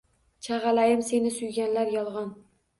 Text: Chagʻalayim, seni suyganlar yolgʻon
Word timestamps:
Chagʻalayim, 0.47 1.05
seni 1.11 1.35
suyganlar 1.37 1.95
yolgʻon 2.01 2.37